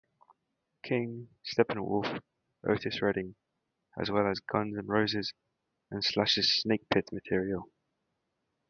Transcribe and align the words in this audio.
King, 0.81 1.27
Steppenwolf, 1.43 2.23
Otis 2.67 3.03
Redding, 3.03 3.35
as 3.99 4.09
well 4.09 4.25
as 4.31 4.39
Guns 4.39 4.75
N' 4.75 4.87
Roses 4.87 5.35
and 5.91 6.03
Slash's 6.03 6.63
Snakepit 6.65 7.11
material. 7.13 7.69